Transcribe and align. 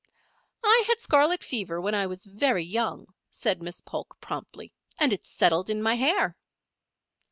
"I 0.63 0.85
had 0.87 0.99
scarlet 0.99 1.43
fever 1.43 1.79
when 1.79 1.93
I 1.93 2.07
was 2.07 2.25
very 2.25 2.63
young," 2.65 3.05
said 3.29 3.61
Miss 3.61 3.81
Polk, 3.81 4.19
promptly, 4.19 4.73
"and 4.97 5.13
it 5.13 5.27
settled 5.27 5.69
in 5.69 5.79
my 5.79 5.93
hair." 5.93 6.35